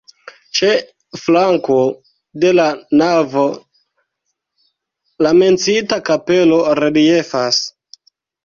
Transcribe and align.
Ĉe 0.59 0.69
flanko 1.23 1.75
de 2.45 2.53
la 2.61 2.65
navo 3.03 3.45
la 5.27 5.35
menciita 5.43 6.01
kapelo 6.11 6.59
reliefas. 6.83 7.63